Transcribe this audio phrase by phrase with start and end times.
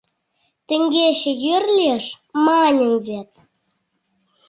[0.67, 2.05] Теҥгече, йӱр лиеш,
[2.45, 3.31] маньым вет.